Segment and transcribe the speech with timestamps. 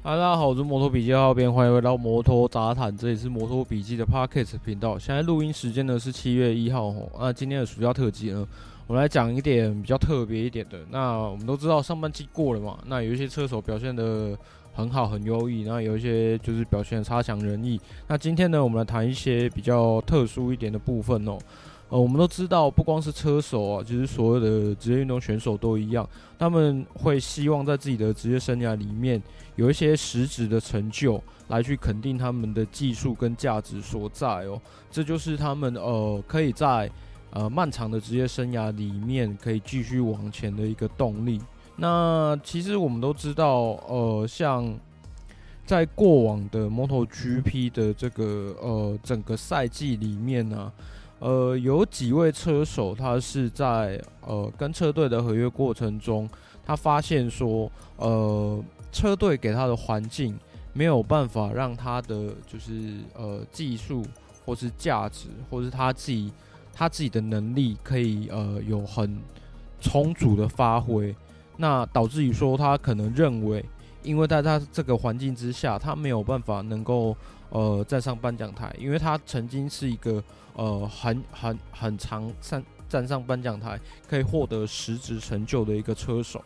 [0.00, 4.96] 大家好，我是摩托笔记号编，欢迎回到摩托杂谈，这里是摩托笔记的 Podcast 频道。
[4.96, 7.10] 现在录音时间呢是七月一号哦。
[7.18, 8.46] 那今天的暑假特辑呢，
[8.86, 10.78] 我来讲一点比较特别一点的。
[10.88, 14.38] 那我们都知道上半季过了嘛，那有一些车手表现得
[14.72, 17.78] 很好，很优异，那有一些就是表现差强人意。
[18.06, 21.36] 那今天呢，我们来谈一些比较特殊一点的部分哦。
[21.90, 26.06] 呃，我们都知道，不光是车手啊，其实所有的职业运动选手都一样，
[26.38, 29.22] 他们会希望在自己的职业生涯里面
[29.56, 34.60] 有一些实质的成就，来去肯定他们的技术跟价值所在哦。
[34.90, 36.90] 这就是他们呃可以在
[37.30, 41.40] 呃漫长的职业生涯里面可以继续往前的一个动力。
[41.76, 44.78] 那其实我们都知道，呃，像
[45.64, 50.72] 在过往的 MotoGP 的这个呃整个赛季里面呢、
[51.20, 56.28] 呃，有几位车手，他是在呃跟车队的合约过程中，
[56.64, 60.38] 他发现说，呃，车队给他的环境
[60.72, 64.04] 没有办法让他的就是呃技术
[64.46, 66.32] 或是价值，或是他自己
[66.72, 69.18] 他自己的能力可以呃有很
[69.80, 71.14] 充足的发挥，
[71.56, 73.64] 那导致于说他可能认为，
[74.08, 77.16] 因为在他这个环境之下，他没有办法能够
[77.50, 80.22] 呃站上颁奖台，因为他曾经是一个。
[80.58, 83.78] 呃，很很很长站站上颁奖台，
[84.08, 86.42] 可以获得实质成就的一个车手。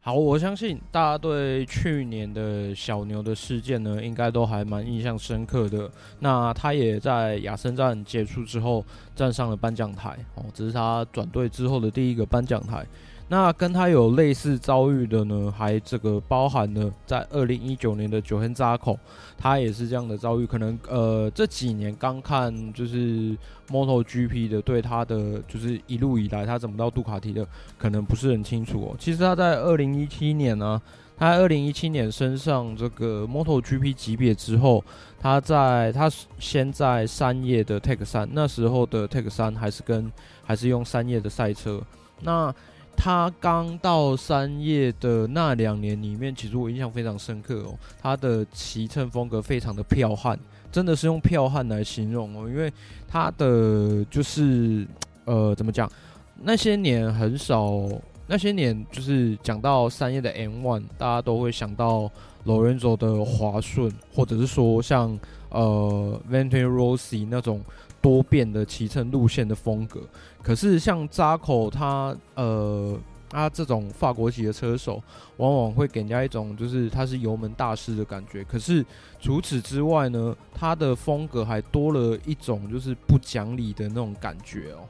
[0.00, 5.90] 好，我相信大家对去年的小牛的事件呢，应该都还蛮印象深刻的。
[6.18, 8.84] 那他也在亚森站结束之后
[9.16, 12.86] 站上了颁奖台，哦，这是他转队之后的第一个颁奖台。
[13.30, 18.98] 那跟他有类似遭遇的呢，还这个包含了在二零一九年的九天扎口
[19.36, 20.46] 他也是这样的遭遇。
[20.46, 23.36] 可能呃这几年刚看就是
[23.68, 28.96] MotoGP 的，对他的就是一路以来他怎么到杜卡迪的，可能不是很清楚哦。
[28.98, 30.80] 其实他在二零一七年呢、
[31.18, 34.82] 他在二零一七年升上这个 MotoGP 级别之后，
[35.20, 40.10] 他在他先在三叶的 Tech 三，那时候的 Tech 三还是跟
[40.46, 41.82] 还是用三叶的赛车，
[42.22, 42.54] 那。
[43.00, 47.78] 他刚到三叶的那两年里面，其实我印象非常深刻哦。
[48.02, 50.36] 他的骑乘风格非常的剽悍，
[50.72, 52.48] 真的是用剽悍来形容哦。
[52.48, 52.70] 因为
[53.06, 54.84] 他的就是
[55.26, 55.88] 呃，怎么讲？
[56.42, 57.88] 那些年很少，
[58.26, 62.10] 那些年就是讲到三叶的 M1，大家都会想到
[62.44, 65.16] Lorenzo 的滑顺，或者是说像
[65.50, 67.62] 呃 Valentino Rossi 那种。
[68.08, 70.00] 多变的骑乘路线的风格，
[70.42, 72.98] 可是像扎口他呃，
[73.28, 75.02] 他这种法国籍的车手，
[75.36, 78.42] 往往会给人家一种就是他是油门大师的感觉。
[78.44, 78.82] 可是
[79.20, 84.88] 除此之外呢，他的风格还多了一种就是不讲理的那种感觉哦。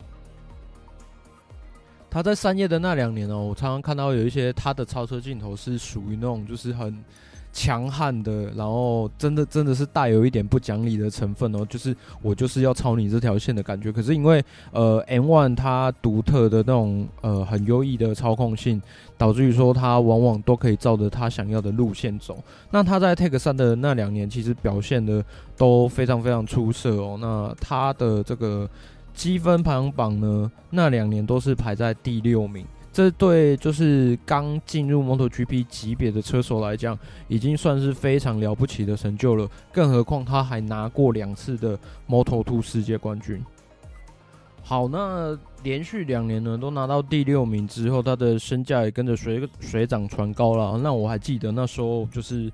[2.09, 7.05] 他在三叶的那两年哦，我常常看到有一些他的超车镜头是属于那种就是很。
[7.53, 13.91] 强悍的，然后真的真的是带有一点不讲理的成分哦，就是我就是要超你这条线的感觉。
[13.91, 18.81] 可是因为呃 M1 它独特的那种呃很优异的操控性，
[19.17, 22.39] 导致于说它往往都可以照着他想要的路线走。
[22.71, 25.25] 那他在 Tech 3的那两年，其实表现的
[25.57, 27.17] 都非常非常出色哦。
[27.21, 28.69] 那他的这个
[29.15, 32.65] 积分排行榜呢，那两年都是排在第六名。
[32.99, 36.99] 这对就是刚进入 MotoGP 级别的车手来讲，
[37.29, 39.49] 已经算是非常了不起的成就了。
[39.71, 43.41] 更何况他还拿过两次的 Moto2 世界冠军。
[44.65, 50.77] 好，那连续两年呢都拿到第六名之后，他的身价也跟着水水涨船高了。
[50.79, 52.51] 那我还记得那时候就是。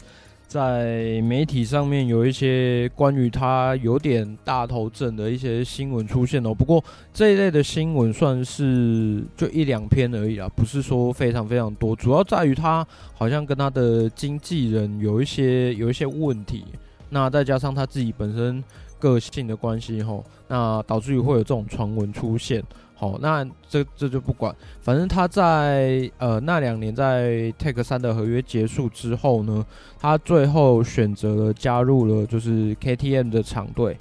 [0.47, 6.83] 在媒体上面有一些关于他有点大头症的一些新闻出现哦，不过
[7.13, 11.97] 这一类的新闻算是就一两篇而已啦，不是说非常非常多。
[11.97, 16.65] 主要在于他好像跟他的经纪人有一些有一些问题，
[17.11, 18.63] 那再加上他自己本身
[18.99, 22.63] 个性的关系吼，那导致于会有这种传闻出现。
[22.97, 29.67] 好，那这这就不管，反正他在呃那两年在 Take 三的合约结束之后呢，
[29.99, 33.99] 他最后选择了加入了就是 KTM 的厂队。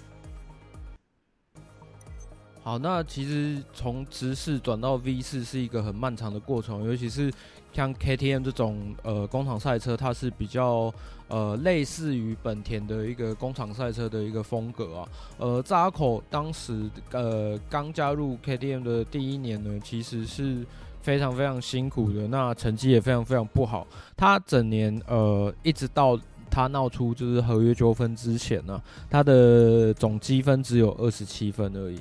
[2.61, 7.29] 好，那其实从直四转到 V 四是一个很漫长的过程，尤其是
[7.73, 10.93] 像 KTM 这种呃工厂赛车，它是比较
[11.27, 15.09] 呃类似于本田的一个工厂赛车的一个风格啊。
[15.39, 20.63] 呃，扎口当时呃刚加入 KTM 的第一年呢，其实是
[21.01, 23.87] 非常非常辛苦的，那成绩也非常非常不好。
[24.15, 26.17] 他整年呃一直到
[26.51, 28.79] 他闹出就是合约纠纷之前呢，
[29.09, 31.99] 他的总积分只有二十七分而已。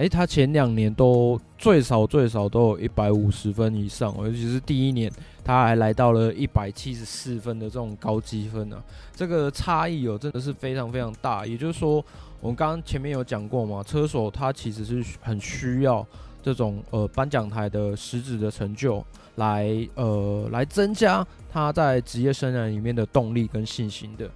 [0.00, 5.12] 诶、他前两年都最少最少都有一百五十分以上，尤其是第一年
[5.44, 8.80] 他还来到了一百七十四分的这种高积分呢、啊，
[9.14, 11.44] 这个差异哦真的是非常非常大。
[11.44, 12.02] 也就是说，
[12.40, 16.06] 我们刚刚前面有讲过嘛，车手他其实是很需要
[16.42, 19.04] 这种呃颁奖台的实质的成就
[19.34, 21.22] 来呃来增加
[21.52, 24.30] 他在职业生涯里面的动力跟信心的。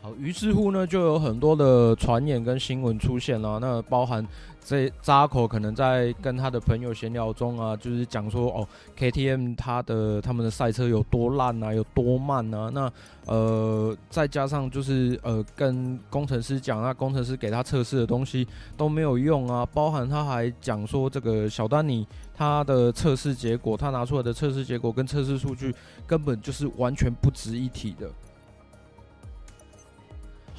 [0.00, 3.58] 好，于是乎呢，就有很多的传言跟新闻出现了。
[3.58, 4.24] 那包含
[4.64, 12.70] 这扎口可能在跟他的朋友闲聊中啊，就是讲说哦，KTM 他的他们的赛车有多烂啊，有多慢啊。
[12.72, 12.92] 那
[13.26, 18.46] 呃，再加上就是呃，跟工程师讲，那工程师给他测试的东西
[18.76, 19.66] 都没有用啊。
[19.66, 25.74] 包含他还讲说，这个小丹尼他的测试结果，他拿出来的测试结果跟测试数据
[26.06, 28.08] 根本就是完全不值一提的。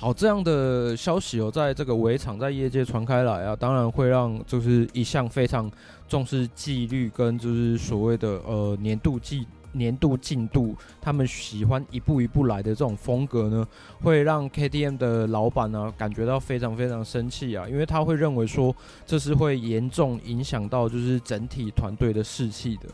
[0.01, 5.69] 好，这样的消息哦，在这个围场在业界传开来啊，当然会让就是一向非常
[6.07, 13.67] 重视纪律跟就是所谓的呃年度纪年度进度，他们喜欢一步一步来的这种风格呢，
[14.01, 18.73] 会让 KTM 的老板呢感觉到非常非常生气啊，因为他会认为说
[19.05, 22.87] 这是会严重影响到就是整体团队的士气的。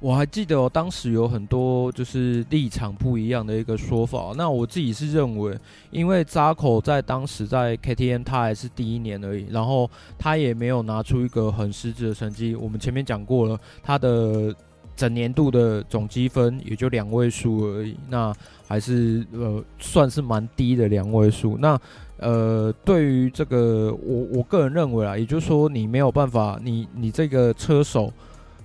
[0.00, 4.32] 我还记得哦，当时有很多就是立场不一样的一个说法。
[4.36, 5.58] 那我自己是认为，
[5.90, 12.54] 因为扎口在当时在 KTM 他还是第一年而已，然后他也没有拿出一个很实质的成绩。
[12.54, 14.54] 我们前面讲过了，他的
[14.94, 18.32] 整年度的总积分也就两位数而已，那
[18.68, 21.58] 还是呃算是蛮低的两位数。
[21.58, 21.76] 那
[22.18, 28.12] 呃，对于这个我我个人认为啊，也就是说你没有办法，你你这个车手。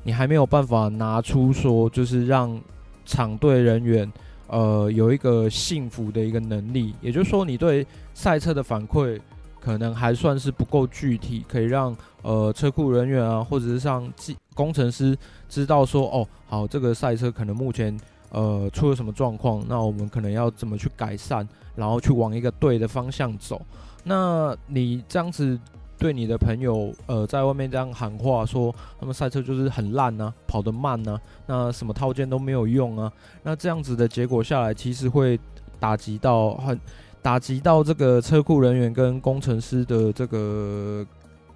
[0.04, 2.60] 你还没有办法拿出说，就是让
[3.06, 4.12] 场队人员，
[4.48, 6.94] 呃，有一个幸福的一个能力。
[7.02, 9.20] 也就是说，你对赛车的反馈
[9.60, 15.18] 可能还算是不够具体，可以让呃车库人员啊，或者是像技工程师
[15.48, 17.98] 知道说，哦，好，这个赛车可能目前
[18.30, 23.62] 呃出了什么状况，那我们可能要怎么去改善，然后去往一个对的方向走。
[24.04, 25.58] 那你这样子。
[25.98, 33.10] 对你的朋友，呃，在外面这样喊话说，他们赛车就是很烂啊，跑得慢啊，那什么套件都没有用啊，
[33.42, 35.40] 那这样子的结果下来，其实会
[35.80, 36.78] 打击到很
[37.22, 41.06] 打击到这个车库人员跟工程师的这个，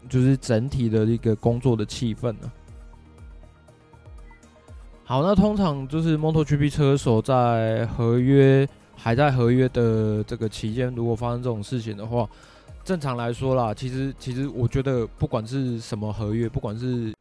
[0.07, 2.49] 就是整体的一个工作的气氛呢。
[5.03, 12.29] 好，那通常就是 MotoGP 车手在合约还在合约的这个期间，如果发生这种事情的话。
[12.87, 17.13] 正常来说啦，其实其实我觉得不管是什么合约，不管是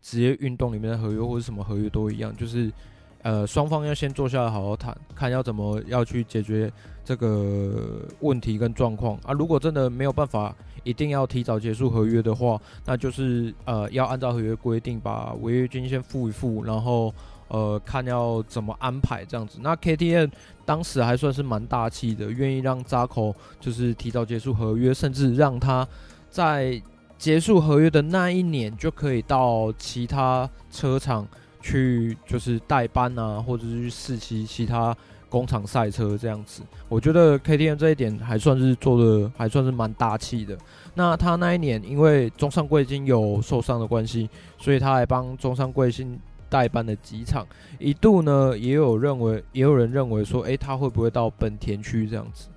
[0.00, 2.72] 职业运动里面的合约或者什么合约都一样，就是
[3.20, 6.72] 呃双方要先坐下来好好谈，看要怎么要去解决
[7.04, 9.34] 这个问题跟状况啊。
[9.34, 17.12] 如果真的没有办法，一定要提早结束合约的话，那就是呃要按照合约规定把违约金先付一付，然后。
[17.52, 19.58] 呃，看要怎么安排这样子。
[19.60, 20.30] 那 KTM
[20.64, 25.86] 当时还算是蛮大气的，愿意让扎口就是提早结束合约，甚至让他
[26.30, 26.80] 在
[27.18, 31.28] 结束合约的那一年就可以到其他车厂
[31.60, 34.96] 去，就是代班啊，或者是去试骑其他
[35.28, 36.62] 工厂赛车这样子。
[36.88, 40.56] 我觉得 KTM 这一点还算是做的还算是蛮大气的。
[40.94, 46.18] 那他那一年因为中山贵金有受伤的关系，所以他还帮中山贵金。
[46.52, 47.46] 代班的几场，
[47.78, 52.48] 一度呢也有认为，也有人认为说，诶、欸，他会不会到本田区这样子？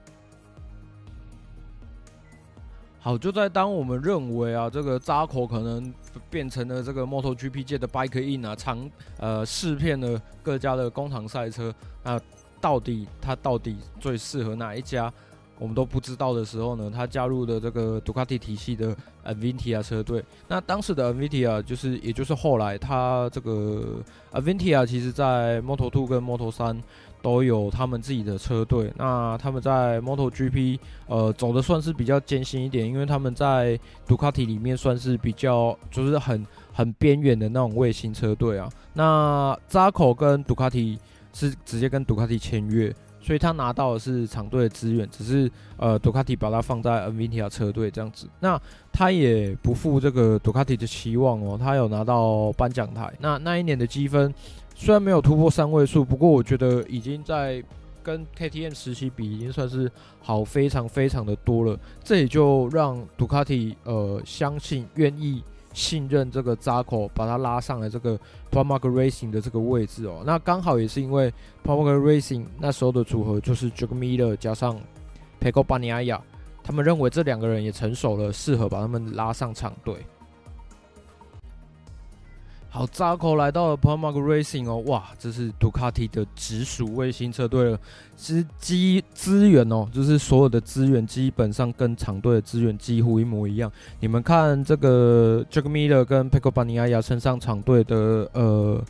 [3.00, 5.94] 好，就在当我们认为啊，这个扎口可能
[6.30, 11.74] 变成了这个 MotoGP 界的 Bike In 啊，常呃试骗了各家的工厂赛车，
[12.04, 12.20] 那
[12.60, 15.14] 到底它到底最适合哪一家？
[15.58, 18.96] 我们都不知道的时候呢，他加入的这个杜卡迪体系的
[19.26, 20.24] Avintia 车队。
[20.48, 24.02] 那当时的 Avintia 就是，也就是后来他这个
[24.34, 26.82] Avintia 其实在 Moto2 跟 Moto3
[27.22, 28.92] 都有他们自己的车队。
[28.98, 38.70] 那他们在 MotoGP 呃走的算是比较艰辛一点，因为他们在杜卡迪里面算是比较就是很很边缘的那种卫星车队啊。
[38.94, 41.00] 那扎口跟杜卡迪
[41.34, 42.94] 是直接跟杜卡迪签约。
[43.26, 48.28] 所以他拿到的是厂队的资源，只是呃，杜卡迪把它放在 NVIDIA 车队这样子。
[48.40, 48.62] 那
[48.94, 53.12] 他也不负这个杜卡迪的期望哦，他有拿到颁奖台。
[53.20, 54.32] 那那一年的积分
[54.76, 57.64] 虽然没有突破三位数，不过我觉得已经在
[58.04, 59.92] 跟 KTM 时期比，已经算是
[60.22, 61.76] 好非常非常的多了。
[62.04, 65.44] 这也就让杜卡迪呃相信愿意。
[65.76, 68.18] 信任这个扎口，把他拉上来这个
[68.50, 70.24] PUMA Racing 的这个位置哦。
[70.26, 71.32] 那刚好也是因为
[71.64, 74.80] PUMA Racing 那时候的组合就是 Jack Miller 加上
[75.40, 76.20] Pecco Bagnaia
[76.64, 79.96] 他们认为这两个人也成熟了，适合把他们拉上场队。
[82.76, 87.80] 好，Zarco 来到了 Pramac Racing 哦，哇，这是杜卡迪的直属卫星车队了。
[88.18, 93.72] 其实机资源哦，就是所有的资源基本上跟厂队的资源几乎一模一样。
[94.02, 98.84] 你们看这个 Jack Miller 跟 Pecco Bagnaia 升上厂队的呃，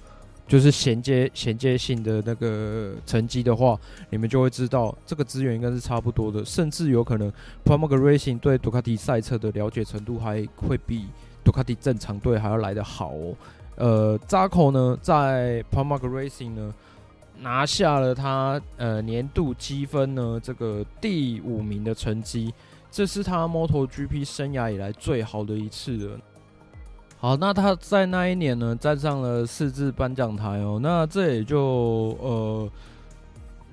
[0.47, 7.31] 就是衔接衔接性的那个成绩的话，你们就会知道这个资源应该是差不多的，甚至有可能
[7.63, 11.05] Pramac Racing 对杜卡迪赛车的了解程度还会比
[11.43, 13.35] 杜卡迪正常队还要来得好哦。
[13.75, 16.73] 呃扎口呢，在 Pramac Racing 呢
[17.39, 22.53] 拿下了他呃年度积分呢这个第五名的成绩，
[22.91, 26.19] 这是他 MotoGP 生涯以来最好的一次了。
[27.17, 31.59] 好，那他在那一年呢站上了四次颁奖台哦，那这也就
[32.21, 32.69] 呃。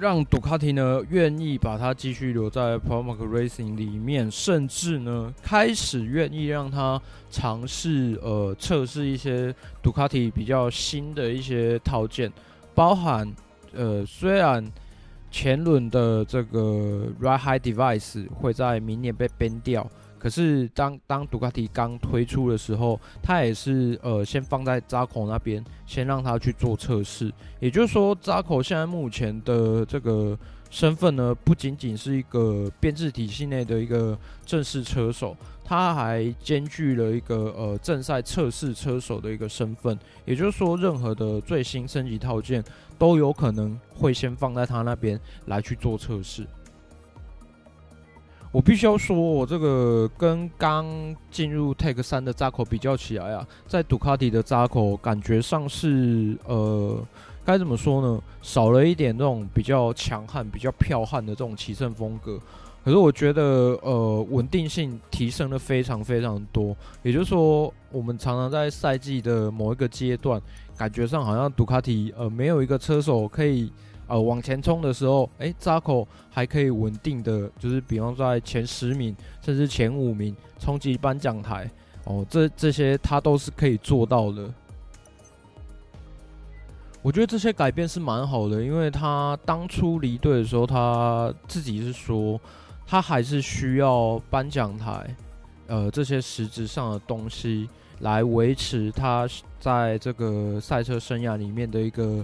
[0.02, 12.32] 让杜卡迪呢愿意把他继续留在 Pramac Racing 里面，甚至呢开始愿意让他尝试呃测试一些杜卡迪比较新的一些套件，
[12.74, 13.32] 包含
[13.72, 14.68] 呃虽然
[15.30, 19.88] 前轮的这个 ride high Device 会在明年被 ban 掉。
[20.22, 27.32] 可是当当杜卡迪刚推出的时候，他也是呃先放在扎口那边，先让他去做测试。
[27.58, 30.38] 也就是说，扎口现在目前的这个
[30.70, 39.98] 身份呢，不仅仅是一个编制体系内的一个正式车手，他还兼具了一个呃正赛测试车手的一个身份。
[40.24, 42.62] 也就是说，任何的最新升级套件
[42.96, 46.46] 都有可能会先放在他那边来去做测试。
[48.52, 50.86] 我必须要说，我这个跟刚
[51.30, 57.02] 进入 Take 三的扎口比较起来啊，在杜卡迪的扎口感觉上是呃，
[57.46, 58.22] 该怎么说呢？
[58.42, 62.38] 少了一点那种比较强悍、比较剽悍的这种骑乘风格。
[62.84, 63.42] 可是我觉得
[63.80, 66.76] 呃，稳定性提升了非常非常多。
[67.02, 70.38] 也就是说，我们常常在赛季的某一个阶段，
[70.76, 73.72] 感觉上好像杜卡迪呃没有一个车手可以。
[74.12, 81.70] 呃，往前冲的时候，诶，Zarco 还可以稳定的，就是比方说在前十名甚至前五名冲击颁奖台，
[82.04, 84.52] 哦，这这些他都是可以做到的。
[87.00, 92.38] 我觉得这些改变是蛮好的，因为他当初离队的时候，他自己是说，
[92.86, 95.16] 他还是需要颁奖台，
[95.68, 97.66] 呃，这些实质上的东西
[98.00, 99.26] 来维持他
[99.58, 102.22] 在这个赛车生涯里面的一个。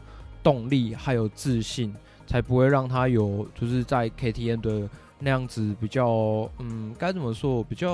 [0.48, 1.94] 动力还有自信，
[2.26, 4.88] 才不会让他有就是在 KTM 的
[5.18, 7.62] 那样子比较，嗯，该怎么说？
[7.62, 7.90] 比较，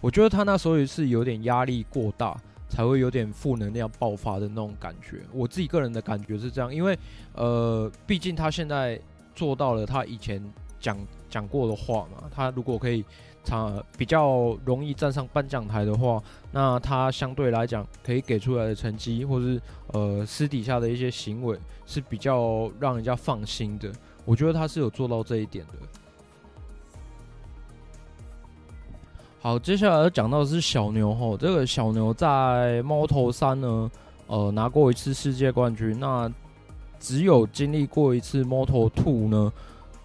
[0.00, 2.36] 我觉得他那时候也是有点压力过大，
[2.68, 5.20] 才会有点负能量爆发的那种感觉。
[5.32, 6.98] 我自己个人的感觉是这样，因为
[7.34, 9.00] 呃，毕竟他现在
[9.32, 10.42] 做到了他以前
[10.80, 10.98] 讲
[11.30, 13.04] 讲过的话嘛，他如果可以。
[13.46, 16.18] 他比较容易站上颁奖台的话，
[16.50, 19.60] 那他相对来讲可以给出来的成绩，或是
[19.94, 23.90] 呃私底下的一些行为是比较让人家放心的。
[24.24, 25.72] 我觉得他是有做到这一点的。
[29.40, 33.90] 好，接下来要讲到的是小牛吼，这个小牛在 Moto3 呢，
[34.26, 36.32] 呃拿过一次世界冠军，那
[36.98, 39.52] 只有经历过一次摩托兔呢。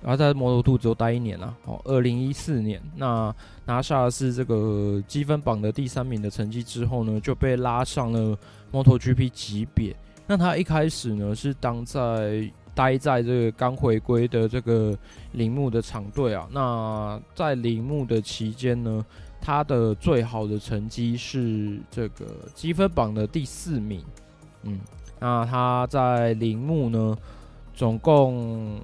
[0.02, 8.38] 然后在摩托兔只有待一年了，哦，二零一四年，那拿下的是这个积分榜的第三名的成绩之后呢，就被拉上了
[8.72, 9.94] 摩托 GP 级别。
[10.26, 14.98] 那他一开始呢是当在待在这个刚回归的这个
[15.34, 16.48] 铃木的厂队啊。
[16.50, 19.06] 那在铃木的期间呢，
[19.42, 22.26] 他的最好的成绩是这个
[22.56, 24.02] 积分榜的第四名。
[24.64, 24.80] 嗯，
[25.20, 27.18] 那他在铃木呢，
[27.74, 28.80] 总共。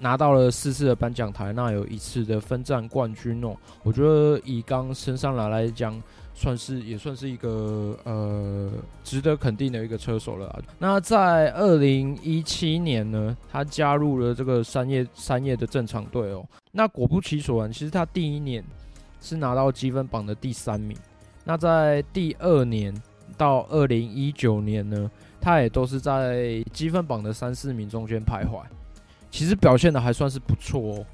[0.00, 3.54] 拿到了四次的颁奖台，那有一次的分站冠军哦。
[3.82, 6.02] 我觉得以刚升上来来讲，
[6.34, 8.72] 算是也算是一个呃
[9.04, 10.58] 值得肯定的一个车手了。
[10.78, 16.44] 那在二零一七年呢，他加入了这个三叶三叶的正厂队哦。
[16.72, 18.64] 那果不其然，其实他第一年
[19.20, 20.96] 是拿到积分榜的第三名。
[21.44, 22.94] 那在第二年
[23.36, 28.62] 到二零一九年呢，他也都是在积分榜的三四名中间徘徊。
[29.30, 31.06] 其实表现的还算是不错哦。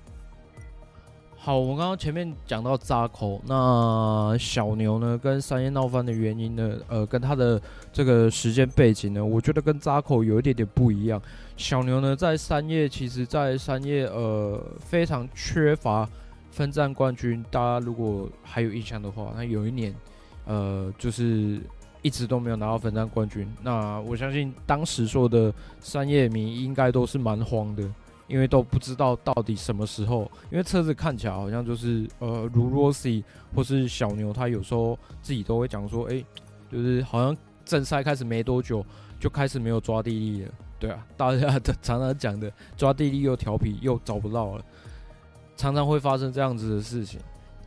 [1.37, 7.61] 好，我们刚刚前面讲到扎口，那小牛呢跟三叶闹翻的原因呢，呃，跟他的
[7.93, 11.21] 这个时间背景呢，我觉得跟扎口有一点点不一样。
[11.57, 16.09] 小牛呢在三叶，其实在三叶呃非常缺乏
[16.51, 17.45] 分站冠军。
[17.51, 19.95] 大家如果还有印象的话，那有一年
[20.47, 21.61] 呃就是。
[22.03, 27.83] 一直都没有拿到分站冠军，那我相信当时说的三叶迷应该都是蛮慌的，
[28.29, 33.23] 因为都不知道到底什么时候，因为车子看起来好像就是呃，如 Rossi
[33.55, 36.25] 或是小牛，他有时候自己都会讲说，哎，
[36.71, 38.85] 就是好像正赛开始没多久
[39.21, 44.65] 就开始没有抓地力了，对啊，大家常常讲的抓地力又调皮又找不到了，
[45.57, 47.21] 常常会发生这样子的事情。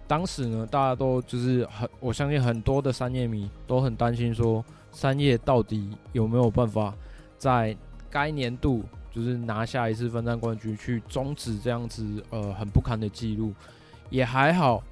[0.08, 6.94] 当时呢，大家都就是很，我相信很多的三叶迷都很担心说，三叶到底有没有办法
[7.38, 7.78] 在
[8.10, 8.84] 该年度。
[9.12, 13.54] 就是拿下一次分站冠军，去终止这样子呃很不堪的记录，
[14.10, 14.84] 也还好。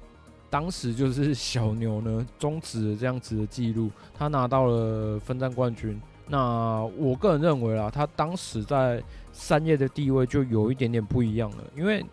[0.50, 6.00] 当时就是小牛呢终止了这样子的记录，他拿到了分站冠军。
[6.26, 12.04] 那我个人认为啦，他当时在三叶的地位就有一点点不一样了，因为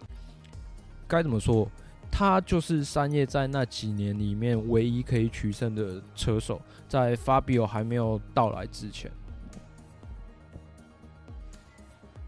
[1.08, 1.66] 该怎么说，
[2.12, 9.10] 他就是三叶在那几年里面唯一可以取胜的车手，在 Fabio 还没有到来之前。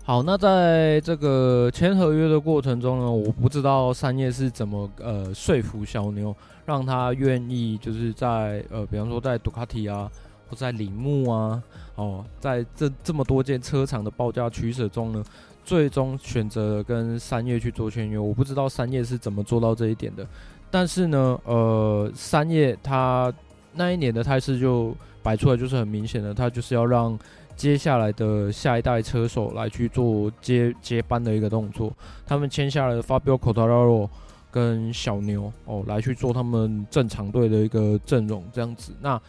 [0.08, 6.34] 好，那在这个签合约的过程中呢，我不知道三叶是怎么呃说服小牛，
[6.66, 10.10] 让他愿意就是在呃，比方说在杜卡迪啊，
[10.50, 11.62] 或在铃木啊，
[11.96, 15.22] 哦，在这这么多间车厂的报价取舍中呢，
[15.66, 18.18] 最终选择跟三叶去做签约。
[18.18, 20.26] 我不知道三叶是怎么做到这一点的，
[20.72, 23.34] 但是呢，呃，三叶他
[23.74, 27.20] 那一年的态势就摆出来，就是很明显的，他就是要让。
[27.58, 31.92] 接下来的下一代车手来去做接接班的一个动作，
[32.24, 34.08] 他们签下了 Fabio Quartararo
[34.52, 38.94] 跟小牛哦，来去做他们正常队的一个阵容这样子。
[39.02, 39.20] 那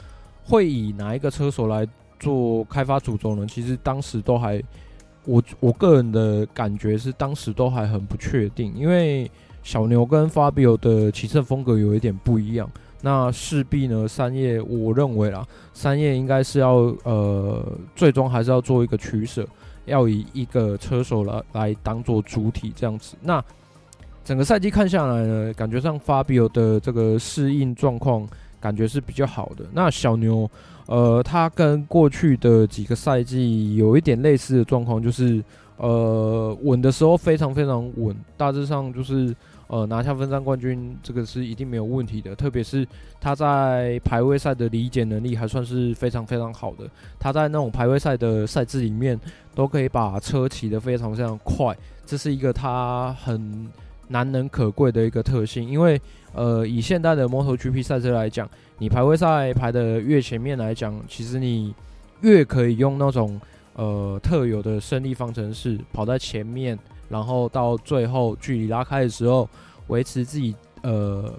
[0.44, 1.86] 会以哪一个车手来
[2.20, 3.46] 做开发主轴呢？
[3.46, 4.62] 其实当时都还，
[5.24, 9.30] 我我个人的感觉是当时都还很不确定，因为
[9.62, 12.70] 小牛跟 Fabio 的骑乘风格有一点不一样。
[13.00, 17.64] 那势必呢，三叶我认为啦，三叶应该是要呃，
[17.94, 19.46] 最终还是要做一个取舍，
[19.84, 23.16] 要以一个车手来来当做主体这样子。
[23.22, 23.40] 那
[24.24, 28.26] 整个赛季看下来呢，感觉上 Fabio 的这个适应状况
[28.58, 29.64] 感觉是比较好的。
[29.72, 30.50] 那小牛，
[30.86, 35.40] 呃，他跟过去的几个赛季有一点类似的状况，就是
[35.76, 39.32] 呃，稳的时候非常非常稳，大致上就是。
[39.68, 42.34] 呃，拿下分站冠军，这个是一定没有问题的。
[42.34, 42.88] 特别是
[43.20, 46.88] 他在排位赛的理解能力还算是非常非常好的。
[47.18, 49.20] 他在那种排位赛的赛制里面，
[49.54, 51.76] 都可以把车骑得非常非常快，
[52.06, 53.68] 这是一个他很
[54.08, 55.68] 难能可贵的一个特性。
[55.68, 56.00] 因为
[56.32, 61.74] 呃，以现代的 MotoGP 赛车来讲，你排位赛排得越前面来讲，其实你
[62.22, 63.38] 越可以用那种
[63.74, 66.78] 呃特有的胜利方程式跑在前面。
[67.08, 69.48] 然后到最后距离拉开的时候，
[69.86, 71.32] 维持自己呃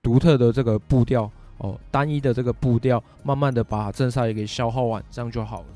[0.00, 5.66] 独特的这个步调哦，单一的这个步调，慢慢的把正赛给消耗完，这样就好了。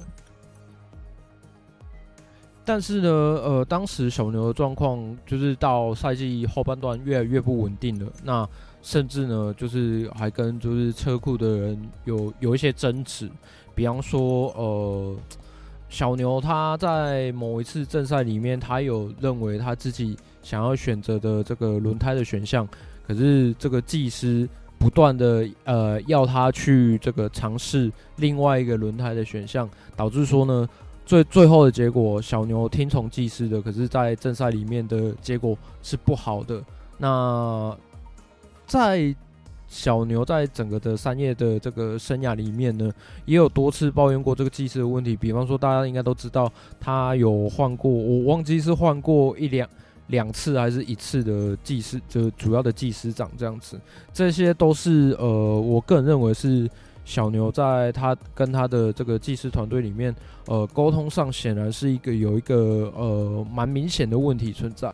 [2.65, 8.49] 但是呢，呃，当时小牛的状况就是到赛季后半段越来越不稳定了，那
[8.81, 13.29] 甚至呢，就是还跟就是车库的人有有一些争执，
[13.75, 15.17] 比方说呃。
[15.91, 22.67] 小牛他在某一次正赛里面，他有认为他自己想要选择的这个轮胎的选项，
[23.07, 24.49] 可是这个技师
[24.79, 30.67] 不断的呃要他去这个尝试另外一个轮胎的选项，导致说呢，
[31.05, 36.63] 最最后的结果小牛听从技师的，可是在正赛里面的结果是不好的。
[36.97, 37.77] 那
[38.65, 39.13] 在
[39.71, 42.91] 小牛在整个的三叶的这个生涯里面呢，
[43.25, 45.15] 也有多次抱怨过这个技师的问题。
[45.15, 49.69] 比方说，大家应该都知道，他有换过，我忘记是换过一两
[50.09, 53.81] 两次还是一次的技师，就主要的技师长这样子。
[54.13, 56.69] 这些都是呃，我个人认为是
[57.05, 60.13] 小牛在他跟他的这个技师团队里面，
[60.47, 64.93] 呃，沟通上显然是一个有一个呃蛮明显的问题存在。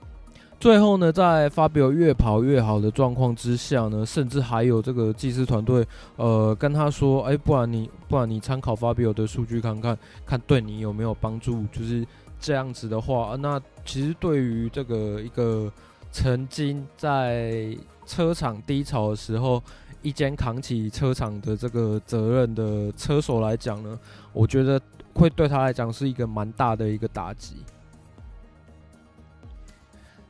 [0.58, 11.62] 最后呢，在 Fabio 越跑越好的状况之下呢，甚至还有这个技师团队，呃，跟他说，哎，不然你，不然你参考 Fabio 的数据看看，看对你有没有帮助。
[11.70, 12.06] 就是
[12.40, 15.70] 这样子的话，那其实对于这个一个
[16.10, 19.62] 曾经在车厂低潮的时候，
[20.00, 23.98] 一肩扛起车厂的这个责任的车手来讲呢，
[24.32, 24.80] 我觉得
[25.12, 27.56] 会对他来讲是一个蛮大的一个打击。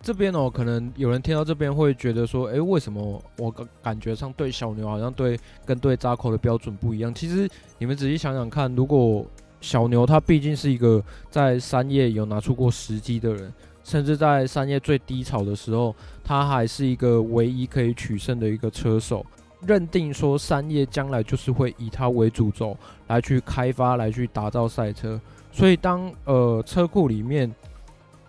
[0.07, 7.13] 这边哦，可能有人听到这边会觉得说，诶，为什么我感感觉上对小牛好像对跟对扎口的标准不一样？
[7.13, 9.27] 其实你们仔细想想看，如果
[9.61, 15.93] 小牛他毕竟是一个在三叶有拿出过时机的人，甚至在三叶最低潮的时候，
[16.23, 19.27] 他还是一个唯一可以取胜的一个车手，
[19.67, 22.77] 认定说三叶将来就是会以他为主轴
[23.09, 27.53] 来去开发、来去打造赛车，所以当呃车库里面。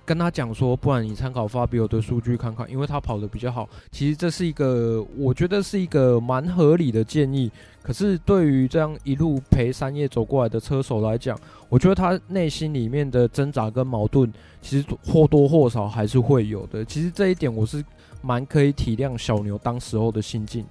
[0.08, 3.68] 跟他讲说，不然你参考 Fabio 的数据看看，因为他跑得比较好。
[3.92, 7.52] 其实这是一个，我觉得是一个蛮合理的建议。
[7.84, 16.86] 可是对于这样一路陪三叶走过来的车手来讲，我觉得他内心里面的挣扎跟矛盾，其实或多或少还是会有的。
[16.86, 17.84] 其实这一点我是
[18.22, 20.66] 蛮可以体谅小牛当时候的心境。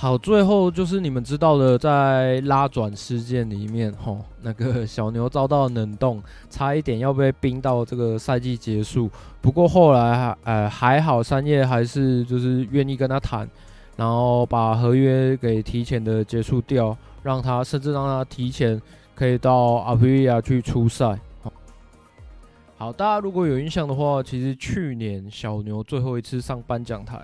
[0.00, 9.10] 好，最后就是你们知道的，在拉转事件里面，吼，那个 小牛遭到冷冻，差一点要被冰到这个赛季结束。
[9.40, 13.50] 不过后来还，呃，还好，三叶还是就是愿意跟他谈，
[13.96, 18.80] 然后把合约给提前的结束掉，让他甚至让他提前
[19.16, 19.52] 可以到
[19.84, 21.18] 阿普利亚去出赛。
[22.76, 27.20] 好，大家如果有印象的话，其实去年小牛最后一次上颁奖台。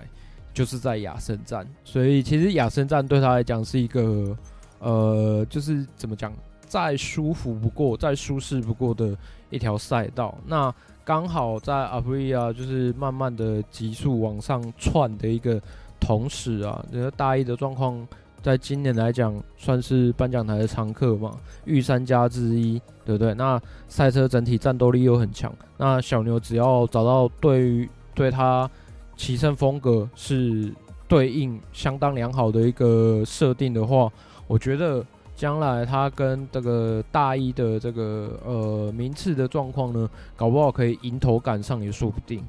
[0.55, 4.33] 就是在亚森站，所以其实亚森站对他来讲是一个，
[4.79, 6.31] 呃，就是怎么讲，
[6.65, 9.13] 再舒服不过、再舒适不过的
[9.49, 10.33] 一条赛道。
[10.45, 15.61] 那刚好在阿普利亚就是慢慢的急速往上窜的一个
[15.99, 18.07] 同时啊，这个大一的状况，
[18.41, 23.33] 在今年来讲算是颁奖台的常客嘛，御三家之一，对不对？
[23.33, 28.71] 那赛车整体战斗力又很强，那小牛只要找到对于对他。
[29.15, 30.73] 骑乘风格是
[31.07, 34.11] 对应相当良好的一个设定的话，
[34.47, 42.43] 我觉得将来他跟这个大一的这个呃名次的状况呢，搞不好可以迎头赶上也说不定。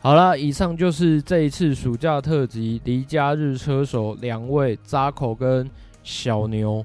[0.00, 5.68] 好了，以上就是这一次暑假特辑离家日车手两位扎口跟
[6.02, 6.84] 小牛，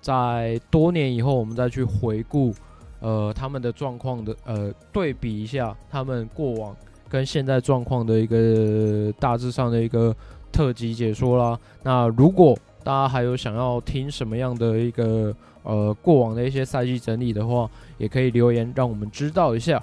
[0.00, 2.54] 在多年以后我们再去回顾。
[3.00, 6.76] 呃，他们的状况的呃，对比一下他们过往
[7.08, 10.14] 跟现在状况的一个大致上的一个
[10.52, 11.58] 特辑解说啦。
[11.82, 19.82] 那如果大家还有想要听什么样的一个呃过往的一些赛季整理的话，也可以留言让我们知道一下。